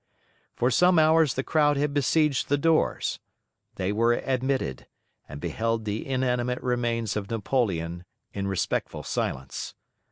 [0.55, 3.19] For some hours the crowd had besieged the doors;
[3.75, 4.87] they were admitted,
[5.29, 9.75] and beheld the inanimate remains of Napoleon in respectful silence.